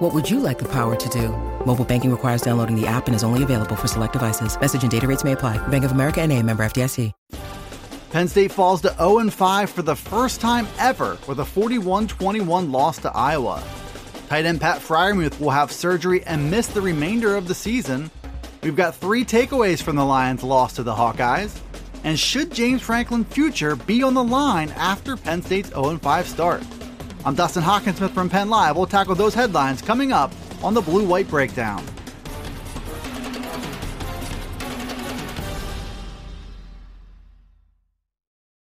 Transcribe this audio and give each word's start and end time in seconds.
What 0.00 0.14
would 0.14 0.30
you 0.30 0.40
like 0.40 0.58
the 0.58 0.68
power 0.68 0.96
to 0.96 1.08
do? 1.10 1.28
Mobile 1.66 1.84
banking 1.84 2.10
requires 2.10 2.40
downloading 2.40 2.74
the 2.74 2.86
app 2.86 3.06
and 3.06 3.14
is 3.14 3.22
only 3.22 3.42
available 3.42 3.76
for 3.76 3.86
select 3.86 4.14
devices. 4.14 4.58
Message 4.58 4.80
and 4.80 4.90
data 4.90 5.06
rates 5.06 5.24
may 5.24 5.32
apply. 5.32 5.58
Bank 5.68 5.84
of 5.84 5.92
America 5.92 6.22
and 6.22 6.32
a 6.32 6.42
member 6.42 6.64
FDIC. 6.64 7.12
Penn 8.10 8.26
State 8.26 8.50
falls 8.50 8.80
to 8.80 8.88
0-5 8.88 9.68
for 9.68 9.82
the 9.82 9.94
first 9.94 10.40
time 10.40 10.66
ever 10.78 11.18
with 11.28 11.38
a 11.38 11.42
41-21 11.42 12.72
loss 12.72 12.96
to 13.00 13.14
Iowa. 13.14 13.62
Tight 14.30 14.46
end 14.46 14.62
Pat 14.62 14.78
Freiermuth 14.78 15.38
will 15.38 15.50
have 15.50 15.70
surgery 15.70 16.24
and 16.24 16.50
miss 16.50 16.68
the 16.68 16.80
remainder 16.80 17.36
of 17.36 17.46
the 17.46 17.54
season. 17.54 18.10
We've 18.62 18.74
got 18.74 18.96
three 18.96 19.22
takeaways 19.22 19.82
from 19.82 19.96
the 19.96 20.04
Lions' 20.06 20.42
loss 20.42 20.72
to 20.76 20.82
the 20.82 20.94
Hawkeyes. 20.94 21.60
And 22.04 22.18
should 22.18 22.54
James 22.54 22.80
Franklin's 22.80 23.26
future 23.26 23.76
be 23.76 24.02
on 24.02 24.14
the 24.14 24.24
line 24.24 24.70
after 24.70 25.14
Penn 25.14 25.42
State's 25.42 25.68
0-5 25.68 26.24
start? 26.24 26.62
I'm 27.22 27.34
Dustin 27.34 27.62
Hockensmith 27.62 28.12
from 28.12 28.30
Penn 28.30 28.48
Live. 28.48 28.76
We'll 28.76 28.86
tackle 28.86 29.14
those 29.14 29.34
headlines 29.34 29.82
coming 29.82 30.10
up 30.10 30.32
on 30.62 30.72
the 30.72 30.80
Blue 30.80 31.04
White 31.04 31.28
Breakdown. 31.28 31.84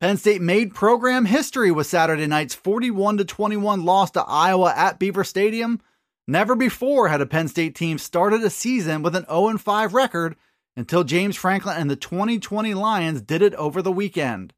Penn 0.01 0.16
State 0.16 0.43
made 0.43 0.75
program 0.75 1.25
history 1.25 1.71
with 1.71 1.87
Saturday 1.87 2.27
night's 2.27 2.55
41 2.55 3.19
21 3.19 3.85
loss 3.85 4.10
to 4.13 4.24
Iowa 4.27 4.73
at 4.77 4.99
Beaver 4.99 5.23
Stadium. 5.23 5.80
Never 6.27 6.57
before 6.57 7.09
had 7.09 7.21
a 7.21 7.27
Penn 7.27 7.47
State 7.47 7.77
team 7.77 7.97
started 7.97 8.43
a 8.43 8.51
season 8.51 9.02
with 9.02 9.15
an 9.15 9.27
0 9.27 9.59
5 9.59 9.95
record 9.95 10.35
until 10.77 11.04
James 11.04 11.37
Franklin 11.37 11.77
and 11.77 11.88
the 11.88 11.97
2020 11.97 12.75
Lions 12.75 13.23
did 13.23 13.41
it 13.41 13.54
over 13.54 13.82
the 13.82 13.93
weekend. 13.93 14.52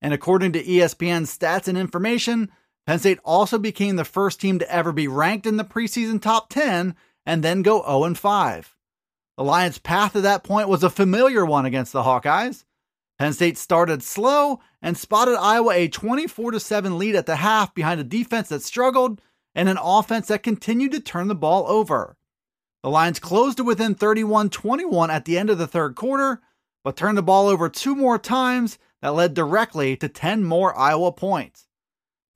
And 0.00 0.14
according 0.14 0.52
to 0.52 0.64
ESPN's 0.64 1.36
stats 1.36 1.68
and 1.68 1.76
information, 1.76 2.50
Penn 2.86 2.98
State 3.00 3.18
also 3.24 3.58
became 3.58 3.96
the 3.96 4.04
first 4.04 4.40
team 4.40 4.58
to 4.60 4.72
ever 4.72 4.92
be 4.92 5.08
ranked 5.08 5.46
in 5.46 5.56
the 5.56 5.64
preseason 5.64 6.22
top 6.22 6.48
10 6.50 6.94
and 7.24 7.42
then 7.42 7.62
go 7.62 7.82
0 7.82 8.14
5. 8.14 8.76
The 9.36 9.44
Lions' 9.44 9.78
path 9.78 10.12
to 10.12 10.20
that 10.22 10.44
point 10.44 10.68
was 10.68 10.84
a 10.84 10.90
familiar 10.90 11.44
one 11.44 11.66
against 11.66 11.92
the 11.92 12.04
Hawkeyes. 12.04 12.64
Penn 13.18 13.32
State 13.32 13.58
started 13.58 14.02
slow 14.02 14.60
and 14.80 14.96
spotted 14.96 15.36
Iowa 15.36 15.72
a 15.72 15.88
24 15.88 16.58
7 16.58 16.98
lead 16.98 17.16
at 17.16 17.26
the 17.26 17.36
half 17.36 17.74
behind 17.74 18.00
a 18.00 18.04
defense 18.04 18.50
that 18.50 18.62
struggled 18.62 19.20
and 19.54 19.68
an 19.68 19.78
offense 19.82 20.28
that 20.28 20.42
continued 20.42 20.92
to 20.92 21.00
turn 21.00 21.28
the 21.28 21.34
ball 21.34 21.66
over. 21.66 22.16
The 22.82 22.90
Lions 22.90 23.18
closed 23.18 23.56
to 23.56 23.64
within 23.64 23.94
31 23.94 24.50
21 24.50 25.10
at 25.10 25.24
the 25.24 25.38
end 25.38 25.50
of 25.50 25.58
the 25.58 25.66
third 25.66 25.96
quarter, 25.96 26.40
but 26.84 26.96
turned 26.96 27.18
the 27.18 27.22
ball 27.22 27.48
over 27.48 27.68
two 27.68 27.96
more 27.96 28.18
times 28.18 28.78
that 29.02 29.14
led 29.14 29.34
directly 29.34 29.96
to 29.96 30.08
10 30.08 30.44
more 30.44 30.78
Iowa 30.78 31.10
points. 31.10 31.65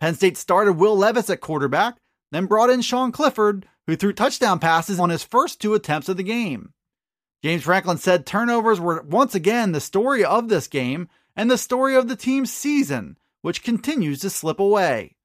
Penn 0.01 0.15
State 0.15 0.39
started 0.39 0.73
Will 0.73 0.97
Levis 0.97 1.31
at 1.31 1.41
quarterback, 1.41 1.97
then 2.33 2.47
brought 2.47 2.71
in 2.71 2.81
Sean 2.81 3.13
Clifford, 3.13 3.67
who 3.87 3.97
threw 3.97 4.13
touchdown 4.13 4.59
passes 4.59 4.99
on 4.99 5.11
his 5.11 5.23
first 5.23 5.61
two 5.61 5.75
attempts 5.75 6.09
of 6.09 6.17
the 6.17 6.23
game. 6.23 6.73
James 7.43 7.63
Franklin 7.63 7.99
said 7.99 8.27
turnovers 8.27 8.81
were 8.81 9.03
once 9.03 9.35
again 9.35 9.73
the 9.73 9.81
story 9.81 10.25
of 10.25 10.49
this 10.49 10.67
game 10.67 11.09
and 11.37 11.51
the 11.51 11.59
story 11.59 11.95
of 11.95 12.09
the 12.09 12.17
team's 12.17 12.53
season, 12.53 13.19
which 13.43 13.63
continues 13.63 14.21
to 14.21 14.31
slip 14.31 14.61
away. 14.61 15.17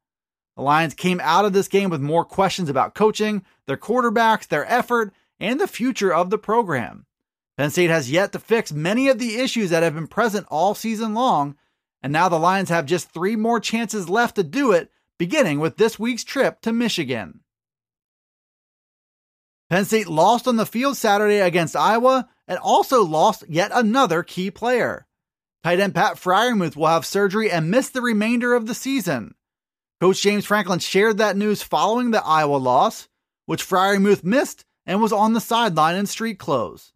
The 0.55 0.63
Lions 0.63 0.93
came 0.93 1.19
out 1.21 1.45
of 1.45 1.53
this 1.53 1.67
game 1.67 1.89
with 1.89 2.01
more 2.01 2.23
questions 2.23 2.69
about 2.69 2.95
coaching, 2.95 3.43
their 3.67 3.77
quarterbacks, 3.77 4.47
their 4.47 4.69
effort, 4.71 5.14
and 5.39 5.59
the 5.59 5.67
future 5.67 6.14
of 6.14 6.30
the 6.30 6.37
program. 6.37 7.05
Penn 7.58 7.69
State 7.69 7.89
has 7.89 8.11
yet 8.11 8.31
to 8.31 8.39
fix 8.39 8.71
many 8.71 9.08
of 9.08 9.19
the 9.19 9.37
issues 9.37 9.69
that 9.69 9.83
have 9.83 9.95
been 9.95 10.08
present 10.08 10.47
all 10.49 10.75
season 10.75 11.14
long, 11.14 11.55
and 12.05 12.14
now 12.14 12.30
the 12.30 12.38
Lions 12.38 12.70
have 12.70 12.86
just 12.86 13.10
three 13.10 13.36
more 13.36 13.60
chances 13.60 14.08
left 14.08 14.36
to 14.36 14.43
do 14.43 14.71
it, 14.71 14.92
beginning 15.17 15.60
with 15.60 15.77
this 15.77 15.98
week's 15.98 16.23
trip 16.23 16.61
to 16.61 16.71
Michigan. 16.71 17.39
Penn 19.71 19.86
State 19.86 20.08
lost 20.08 20.48
on 20.48 20.55
the 20.55 20.67
field 20.67 20.98
Saturday 20.98 21.39
against 21.39 21.76
Iowa 21.76 22.30
and 22.48 22.60
also 22.60 23.04
lost 23.04 23.44
yet 23.49 23.71
another 23.73 24.21
key 24.21 24.52
player. 24.52 25.08
Tight 25.64 25.80
end 25.80 25.95
Pat 25.95 26.17
Freiermuth 26.17 26.76
will 26.76 26.86
have 26.86 27.08
surgery 27.08 27.49
and 27.49 27.71
miss 27.71 27.89
the 27.89 28.04
remainder 28.04 28.54
of 28.54 28.67
the 28.67 28.76
season. 28.76 29.33
Coach 29.99 30.21
James 30.21 30.45
Franklin 30.45 30.77
shared 30.77 31.17
that 31.17 31.36
news 31.36 31.64
following 31.64 32.11
the 32.11 32.23
Iowa 32.23 32.58
loss, 32.58 33.10
which 33.48 33.67
Freiermuth 33.67 34.23
missed 34.23 34.64
and 34.86 35.02
was 35.02 35.11
on 35.11 35.33
the 35.33 35.42
sideline 35.42 35.95
in 35.95 36.05
street 36.05 36.38
clothes. 36.38 36.94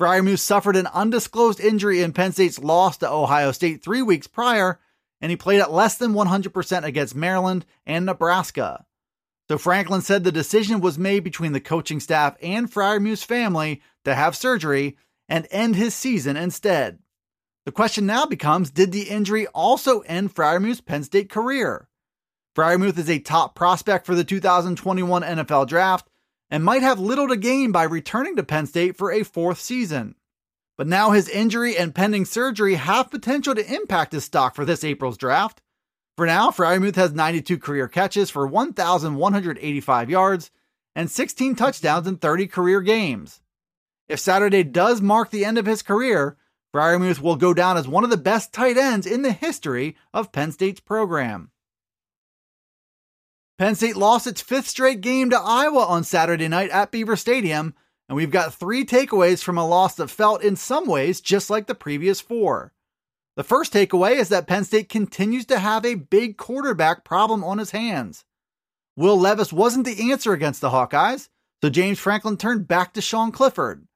Freiermuth 0.00 0.38
suffered 0.38 0.76
an 0.76 0.86
undisclosed 0.86 1.60
injury 1.60 2.00
in 2.00 2.14
Penn 2.14 2.32
State's 2.32 2.58
loss 2.58 2.96
to 2.96 3.10
Ohio 3.10 3.52
State 3.52 3.82
three 3.82 4.00
weeks 4.00 4.26
prior, 4.26 4.80
and 5.20 5.28
he 5.28 5.36
played 5.36 5.60
at 5.60 5.74
less 5.74 5.98
than 5.98 6.14
100% 6.14 6.84
against 6.84 7.14
Maryland 7.14 7.66
and 7.84 8.06
Nebraska. 8.06 8.86
So 9.48 9.58
Franklin 9.58 10.00
said 10.00 10.24
the 10.24 10.32
decision 10.32 10.80
was 10.80 10.98
made 10.98 11.22
between 11.22 11.52
the 11.52 11.60
coaching 11.60 12.00
staff 12.00 12.34
and 12.40 12.72
Freiermuth's 12.72 13.24
family 13.24 13.82
to 14.06 14.14
have 14.14 14.34
surgery 14.34 14.96
and 15.28 15.46
end 15.50 15.76
his 15.76 15.94
season 15.94 16.34
instead. 16.34 17.00
The 17.66 17.72
question 17.72 18.06
now 18.06 18.24
becomes 18.24 18.70
did 18.70 18.92
the 18.92 19.10
injury 19.10 19.48
also 19.48 20.00
end 20.00 20.34
Freiermuth's 20.34 20.80
Penn 20.80 21.04
State 21.04 21.28
career? 21.28 21.88
Freiermuth 22.56 22.96
is 22.96 23.10
a 23.10 23.18
top 23.18 23.54
prospect 23.54 24.06
for 24.06 24.14
the 24.14 24.24
2021 24.24 25.22
NFL 25.22 25.68
Draft 25.68 26.08
and 26.50 26.64
might 26.64 26.82
have 26.82 26.98
little 26.98 27.28
to 27.28 27.36
gain 27.36 27.72
by 27.72 27.84
returning 27.84 28.36
to 28.36 28.42
Penn 28.42 28.66
State 28.66 28.96
for 28.96 29.12
a 29.12 29.22
fourth 29.22 29.60
season. 29.60 30.16
But 30.76 30.86
now 30.86 31.10
his 31.10 31.28
injury 31.28 31.76
and 31.76 31.94
pending 31.94 32.24
surgery 32.24 32.74
have 32.74 33.10
potential 33.10 33.54
to 33.54 33.74
impact 33.74 34.12
his 34.12 34.24
stock 34.24 34.54
for 34.54 34.64
this 34.64 34.82
April's 34.82 35.18
draft. 35.18 35.60
For 36.16 36.26
now, 36.26 36.50
Freiermuth 36.50 36.96
has 36.96 37.12
92 37.12 37.58
career 37.58 37.86
catches 37.86 38.30
for 38.30 38.46
1,185 38.46 40.10
yards 40.10 40.50
and 40.94 41.10
16 41.10 41.54
touchdowns 41.54 42.06
in 42.06 42.16
30 42.16 42.46
career 42.46 42.80
games. 42.80 43.40
If 44.08 44.18
Saturday 44.18 44.64
does 44.64 45.00
mark 45.00 45.30
the 45.30 45.44
end 45.44 45.56
of 45.56 45.66
his 45.66 45.82
career, 45.82 46.36
Freiermuth 46.74 47.20
will 47.20 47.36
go 47.36 47.54
down 47.54 47.76
as 47.76 47.86
one 47.86 48.04
of 48.04 48.10
the 48.10 48.16
best 48.16 48.52
tight 48.52 48.76
ends 48.76 49.06
in 49.06 49.22
the 49.22 49.32
history 49.32 49.96
of 50.12 50.32
Penn 50.32 50.52
State's 50.52 50.80
program. 50.80 51.50
Penn 53.60 53.74
State 53.74 53.96
lost 53.96 54.26
its 54.26 54.40
fifth 54.40 54.68
straight 54.68 55.02
game 55.02 55.28
to 55.28 55.38
Iowa 55.38 55.84
on 55.84 56.02
Saturday 56.02 56.48
night 56.48 56.70
at 56.70 56.90
Beaver 56.90 57.14
Stadium, 57.14 57.74
and 58.08 58.16
we've 58.16 58.30
got 58.30 58.54
three 58.54 58.86
takeaways 58.86 59.42
from 59.42 59.58
a 59.58 59.68
loss 59.68 59.96
that 59.96 60.08
felt 60.08 60.42
in 60.42 60.56
some 60.56 60.86
ways 60.86 61.20
just 61.20 61.50
like 61.50 61.66
the 61.66 61.74
previous 61.74 62.22
four. 62.22 62.72
The 63.36 63.44
first 63.44 63.74
takeaway 63.74 64.12
is 64.12 64.30
that 64.30 64.46
Penn 64.46 64.64
State 64.64 64.88
continues 64.88 65.44
to 65.44 65.58
have 65.58 65.84
a 65.84 65.96
big 65.96 66.38
quarterback 66.38 67.04
problem 67.04 67.44
on 67.44 67.58
his 67.58 67.72
hands. 67.72 68.24
Will 68.96 69.20
Levis 69.20 69.52
wasn't 69.52 69.84
the 69.84 70.10
answer 70.10 70.32
against 70.32 70.62
the 70.62 70.70
Hawkeyes, 70.70 71.28
so 71.62 71.68
James 71.68 71.98
Franklin 71.98 72.38
turned 72.38 72.66
back 72.66 72.94
to 72.94 73.02
Sean 73.02 73.30
Clifford. 73.30 73.86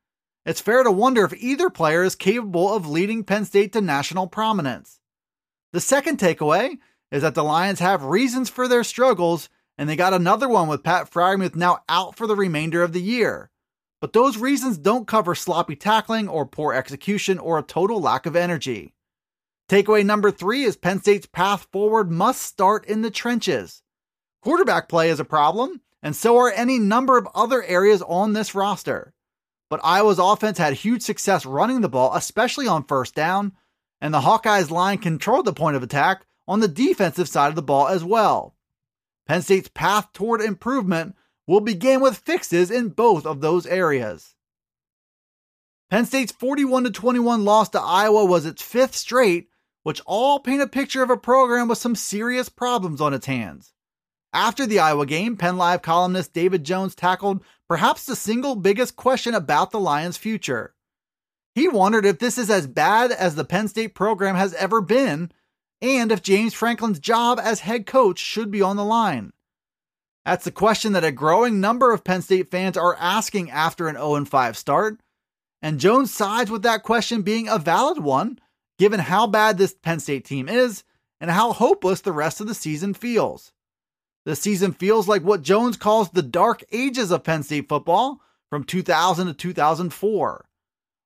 It's 0.44 0.60
fair 0.60 0.82
to 0.82 0.92
wonder 0.92 1.24
if 1.24 1.32
either 1.42 1.70
player 1.70 2.02
is 2.02 2.16
capable 2.16 2.70
of 2.70 2.86
leading 2.86 3.24
Penn 3.24 3.46
State 3.46 3.72
to 3.72 3.80
national 3.80 4.26
prominence. 4.26 5.00
The 5.72 5.80
second 5.80 6.18
takeaway 6.18 6.76
is 7.10 7.22
that 7.22 7.34
the 7.34 7.44
Lions 7.44 7.80
have 7.80 8.04
reasons 8.04 8.50
for 8.50 8.66
their 8.66 8.84
struggles, 8.84 9.48
and 9.78 9.88
they 9.88 9.96
got 9.96 10.14
another 10.14 10.48
one 10.48 10.68
with 10.68 10.82
Pat 10.82 11.10
Freiermuth 11.10 11.54
now 11.54 11.80
out 11.88 12.16
for 12.16 12.26
the 12.26 12.36
remainder 12.36 12.82
of 12.82 12.92
the 12.92 13.02
year. 13.02 13.50
But 14.00 14.12
those 14.12 14.36
reasons 14.36 14.78
don't 14.78 15.08
cover 15.08 15.34
sloppy 15.34 15.76
tackling 15.76 16.28
or 16.28 16.44
poor 16.44 16.74
execution 16.74 17.38
or 17.38 17.58
a 17.58 17.62
total 17.62 18.00
lack 18.00 18.26
of 18.26 18.36
energy. 18.36 18.94
Takeaway 19.68 20.04
number 20.04 20.30
three 20.30 20.64
is 20.64 20.76
Penn 20.76 21.00
State's 21.00 21.26
path 21.26 21.66
forward 21.72 22.10
must 22.10 22.42
start 22.42 22.84
in 22.84 23.00
the 23.00 23.10
trenches. 23.10 23.82
Quarterback 24.42 24.90
play 24.90 25.08
is 25.08 25.20
a 25.20 25.24
problem, 25.24 25.80
and 26.02 26.14
so 26.14 26.36
are 26.36 26.50
any 26.50 26.78
number 26.78 27.16
of 27.16 27.26
other 27.34 27.62
areas 27.62 28.02
on 28.02 28.34
this 28.34 28.54
roster. 28.54 29.14
But 29.70 29.80
Iowa's 29.82 30.18
offense 30.18 30.58
had 30.58 30.74
huge 30.74 31.00
success 31.00 31.46
running 31.46 31.80
the 31.80 31.88
ball, 31.88 32.14
especially 32.14 32.66
on 32.66 32.84
first 32.84 33.14
down, 33.14 33.52
and 34.02 34.12
the 34.12 34.20
Hawkeyes 34.20 34.70
line 34.70 34.98
controlled 34.98 35.46
the 35.46 35.54
point 35.54 35.76
of 35.76 35.82
attack 35.82 36.26
on 36.46 36.60
the 36.60 36.68
defensive 36.68 37.28
side 37.28 37.48
of 37.48 37.54
the 37.54 37.62
ball 37.62 37.88
as 37.88 38.04
well. 38.04 38.54
Penn 39.26 39.42
State's 39.42 39.68
path 39.68 40.12
toward 40.12 40.40
improvement 40.40 41.16
will 41.46 41.60
begin 41.60 42.00
with 42.00 42.18
fixes 42.18 42.70
in 42.70 42.88
both 42.90 43.26
of 43.26 43.40
those 43.40 43.66
areas. 43.66 44.34
Penn 45.90 46.06
State's 46.06 46.32
41 46.32 46.92
21 46.92 47.44
loss 47.44 47.68
to 47.70 47.80
Iowa 47.80 48.24
was 48.24 48.46
its 48.46 48.62
fifth 48.62 48.94
straight, 48.94 49.48
which 49.82 50.02
all 50.06 50.40
paint 50.40 50.62
a 50.62 50.66
picture 50.66 51.02
of 51.02 51.10
a 51.10 51.16
program 51.16 51.68
with 51.68 51.78
some 51.78 51.94
serious 51.94 52.48
problems 52.48 53.00
on 53.00 53.14
its 53.14 53.26
hands. 53.26 53.72
After 54.32 54.66
the 54.66 54.80
Iowa 54.80 55.06
game, 55.06 55.36
Penn 55.36 55.56
Live 55.56 55.82
columnist 55.82 56.32
David 56.32 56.64
Jones 56.64 56.94
tackled 56.94 57.44
perhaps 57.68 58.04
the 58.04 58.16
single 58.16 58.56
biggest 58.56 58.96
question 58.96 59.32
about 59.32 59.70
the 59.70 59.78
Lions' 59.78 60.16
future. 60.16 60.74
He 61.54 61.68
wondered 61.68 62.04
if 62.04 62.18
this 62.18 62.36
is 62.36 62.50
as 62.50 62.66
bad 62.66 63.12
as 63.12 63.36
the 63.36 63.44
Penn 63.44 63.68
State 63.68 63.94
program 63.94 64.34
has 64.34 64.52
ever 64.54 64.80
been, 64.80 65.30
and 65.84 66.10
if 66.10 66.22
James 66.22 66.54
Franklin's 66.54 66.98
job 66.98 67.38
as 67.42 67.60
head 67.60 67.84
coach 67.84 68.18
should 68.18 68.50
be 68.50 68.62
on 68.62 68.76
the 68.76 68.84
line. 68.84 69.32
That's 70.24 70.44
the 70.44 70.50
question 70.50 70.94
that 70.94 71.04
a 71.04 71.12
growing 71.12 71.60
number 71.60 71.92
of 71.92 72.04
Penn 72.04 72.22
State 72.22 72.50
fans 72.50 72.78
are 72.78 72.96
asking 72.98 73.50
after 73.50 73.88
an 73.88 73.96
0 73.96 74.24
5 74.24 74.56
start. 74.56 75.00
And 75.60 75.78
Jones 75.78 76.12
sides 76.12 76.50
with 76.50 76.62
that 76.62 76.82
question 76.82 77.22
being 77.22 77.48
a 77.48 77.58
valid 77.58 77.98
one, 77.98 78.38
given 78.78 79.00
how 79.00 79.26
bad 79.26 79.58
this 79.58 79.74
Penn 79.74 80.00
State 80.00 80.24
team 80.24 80.48
is 80.48 80.84
and 81.20 81.30
how 81.30 81.52
hopeless 81.52 82.00
the 82.00 82.12
rest 82.12 82.40
of 82.40 82.46
the 82.46 82.54
season 82.54 82.94
feels. 82.94 83.52
The 84.24 84.36
season 84.36 84.72
feels 84.72 85.06
like 85.06 85.22
what 85.22 85.42
Jones 85.42 85.76
calls 85.76 86.10
the 86.10 86.22
dark 86.22 86.64
ages 86.72 87.10
of 87.10 87.24
Penn 87.24 87.42
State 87.42 87.68
football 87.68 88.22
from 88.48 88.64
2000 88.64 89.26
to 89.26 89.34
2004. 89.34 90.46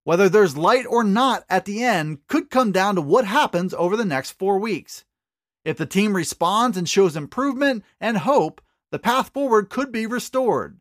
Whether 0.09 0.31
there's 0.31 0.57
light 0.57 0.87
or 0.89 1.05
not 1.05 1.45
at 1.51 1.67
the 1.67 1.85
end 1.85 2.27
could 2.29 2.49
come 2.49 2.73
down 2.73 2.95
to 2.95 3.03
what 3.03 3.27
happens 3.27 3.75
over 3.75 3.95
the 3.95 4.07
next 4.07 4.31
four 4.31 4.59
weeks. 4.59 5.05
If 5.67 5.77
the 5.77 5.85
team 5.85 6.17
responds 6.17 6.79
and 6.79 6.89
shows 6.89 7.15
improvement 7.15 7.85
and 8.01 8.17
hope, 8.17 8.63
the 8.91 8.99
path 8.99 9.29
forward 9.35 9.69
could 9.69 9.93
be 9.93 10.07
restored. 10.07 10.81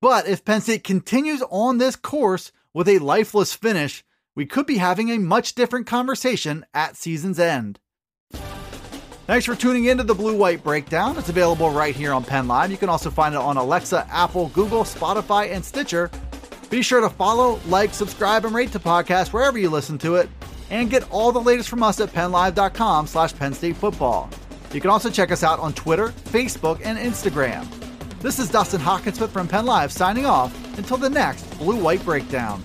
But 0.00 0.26
if 0.26 0.42
Penn 0.46 0.62
State 0.62 0.84
continues 0.84 1.42
on 1.50 1.76
this 1.76 1.96
course 1.96 2.50
with 2.72 2.88
a 2.88 2.98
lifeless 3.00 3.52
finish, 3.52 4.04
we 4.34 4.46
could 4.46 4.64
be 4.64 4.78
having 4.78 5.10
a 5.10 5.18
much 5.18 5.54
different 5.54 5.86
conversation 5.86 6.64
at 6.72 6.96
season's 6.96 7.38
end. 7.38 7.78
Thanks 9.26 9.44
for 9.44 9.54
tuning 9.54 9.84
in 9.84 9.98
to 9.98 10.02
the 10.02 10.14
Blue 10.14 10.34
White 10.34 10.64
Breakdown. 10.64 11.18
It's 11.18 11.28
available 11.28 11.68
right 11.68 11.94
here 11.94 12.14
on 12.14 12.24
Penn 12.24 12.48
Live. 12.48 12.70
You 12.70 12.78
can 12.78 12.88
also 12.88 13.10
find 13.10 13.34
it 13.34 13.40
on 13.42 13.58
Alexa, 13.58 14.06
Apple, 14.10 14.48
Google, 14.54 14.84
Spotify, 14.84 15.52
and 15.52 15.62
Stitcher. 15.62 16.10
Be 16.72 16.80
sure 16.80 17.02
to 17.02 17.10
follow, 17.10 17.60
like, 17.66 17.92
subscribe, 17.92 18.46
and 18.46 18.54
rate 18.54 18.72
the 18.72 18.78
podcast 18.78 19.34
wherever 19.34 19.58
you 19.58 19.68
listen 19.68 19.98
to 19.98 20.14
it, 20.14 20.30
and 20.70 20.88
get 20.88 21.06
all 21.10 21.30
the 21.30 21.38
latest 21.38 21.68
from 21.68 21.82
us 21.82 22.00
at 22.00 22.08
PennLive.com 22.14 23.06
slash 23.06 23.34
Football. 23.34 24.30
You 24.72 24.80
can 24.80 24.88
also 24.88 25.10
check 25.10 25.30
us 25.30 25.42
out 25.42 25.60
on 25.60 25.74
Twitter, 25.74 26.08
Facebook, 26.30 26.80
and 26.82 26.98
Instagram. 26.98 27.68
This 28.20 28.38
is 28.38 28.50
Dustin 28.50 28.80
Hockensmith 28.80 29.28
from 29.28 29.48
Penn 29.48 29.66
Live 29.66 29.92
signing 29.92 30.24
off 30.24 30.56
until 30.78 30.96
the 30.96 31.10
next 31.10 31.42
Blue 31.58 31.76
White 31.76 32.02
Breakdown. 32.06 32.64